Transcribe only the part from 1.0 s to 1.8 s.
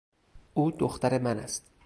من است.